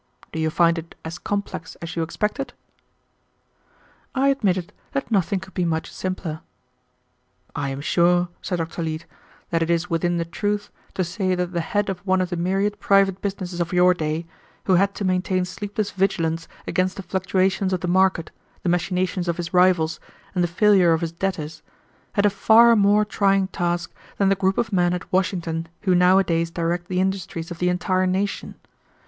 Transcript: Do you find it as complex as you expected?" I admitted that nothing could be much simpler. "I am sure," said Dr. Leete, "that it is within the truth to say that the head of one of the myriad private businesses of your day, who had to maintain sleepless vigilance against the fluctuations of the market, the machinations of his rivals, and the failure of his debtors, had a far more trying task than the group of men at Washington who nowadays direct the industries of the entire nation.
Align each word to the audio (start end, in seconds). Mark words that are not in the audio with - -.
Do 0.33 0.39
you 0.39 0.49
find 0.49 0.79
it 0.79 0.95
as 1.05 1.19
complex 1.19 1.75
as 1.75 1.95
you 1.95 2.01
expected?" 2.01 2.53
I 4.15 4.29
admitted 4.29 4.73
that 4.93 5.11
nothing 5.11 5.39
could 5.39 5.53
be 5.53 5.63
much 5.63 5.93
simpler. 5.93 6.41
"I 7.55 7.69
am 7.69 7.81
sure," 7.81 8.29
said 8.41 8.55
Dr. 8.57 8.81
Leete, 8.81 9.05
"that 9.51 9.61
it 9.61 9.69
is 9.69 9.91
within 9.91 10.17
the 10.17 10.25
truth 10.25 10.71
to 10.95 11.03
say 11.03 11.35
that 11.35 11.51
the 11.53 11.61
head 11.61 11.87
of 11.87 11.99
one 11.99 12.19
of 12.19 12.31
the 12.31 12.35
myriad 12.35 12.79
private 12.79 13.21
businesses 13.21 13.61
of 13.61 13.73
your 13.73 13.93
day, 13.93 14.25
who 14.65 14.73
had 14.73 14.95
to 14.95 15.05
maintain 15.05 15.45
sleepless 15.45 15.91
vigilance 15.91 16.47
against 16.65 16.95
the 16.97 17.03
fluctuations 17.03 17.71
of 17.71 17.81
the 17.81 17.87
market, 17.87 18.31
the 18.63 18.69
machinations 18.69 19.27
of 19.27 19.37
his 19.37 19.53
rivals, 19.53 19.99
and 20.33 20.43
the 20.43 20.47
failure 20.47 20.93
of 20.93 21.01
his 21.01 21.11
debtors, 21.11 21.61
had 22.13 22.25
a 22.25 22.31
far 22.31 22.75
more 22.75 23.05
trying 23.05 23.47
task 23.49 23.91
than 24.17 24.29
the 24.29 24.35
group 24.35 24.57
of 24.57 24.73
men 24.73 24.93
at 24.95 25.13
Washington 25.13 25.67
who 25.81 25.93
nowadays 25.93 26.49
direct 26.49 26.87
the 26.87 26.99
industries 26.99 27.51
of 27.51 27.59
the 27.59 27.69
entire 27.69 28.07
nation. 28.07 28.55